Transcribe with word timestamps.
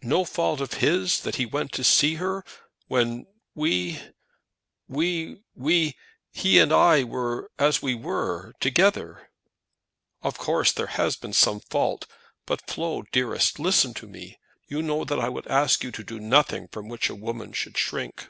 "No 0.00 0.24
fault 0.24 0.62
of 0.62 0.72
his 0.80 1.20
that 1.20 1.34
he 1.34 1.44
went 1.44 1.72
to 1.72 2.14
her 2.14 2.42
when 2.88 3.26
we 3.54 4.00
we 4.88 5.42
we 5.54 5.94
he 6.30 6.58
and 6.58 6.72
I 6.72 7.04
were, 7.04 7.50
as 7.58 7.82
we 7.82 7.94
were, 7.94 8.54
together!" 8.60 9.28
"Of 10.22 10.38
course 10.38 10.72
there 10.72 10.86
has 10.86 11.16
been 11.16 11.34
some 11.34 11.60
fault; 11.60 12.06
but, 12.46 12.66
Flo 12.66 13.02
dearest, 13.12 13.58
listen 13.58 13.92
to 13.92 14.06
me. 14.06 14.38
You 14.68 14.80
know 14.80 15.04
that 15.04 15.20
I 15.20 15.28
would 15.28 15.46
ask 15.48 15.84
you 15.84 15.90
to 15.90 16.02
do 16.02 16.18
nothing 16.18 16.68
from 16.68 16.88
which 16.88 17.10
a 17.10 17.14
woman 17.14 17.52
should 17.52 17.76
shrink." 17.76 18.28